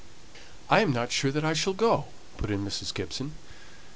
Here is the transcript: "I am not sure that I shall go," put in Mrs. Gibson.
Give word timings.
"I 0.67 0.79
am 0.81 0.91
not 0.91 1.11
sure 1.11 1.31
that 1.31 1.45
I 1.45 1.53
shall 1.53 1.73
go," 1.73 2.05
put 2.37 2.49
in 2.49 2.65
Mrs. 2.65 2.91
Gibson. 2.91 3.35